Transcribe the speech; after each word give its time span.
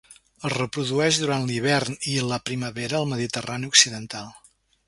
Es 0.47 0.53
reprodueix 0.53 1.19
durant 1.25 1.45
l'hivern 1.51 1.99
i 2.13 2.17
la 2.31 2.41
primavera 2.51 3.01
al 3.03 3.09
Mediterrani 3.15 3.73
occidental. 3.75 4.35